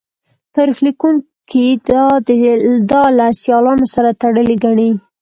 [0.55, 1.65] تاریخ لیکوونکي
[2.91, 4.89] دا له سیالانو سره تړلې ګڼي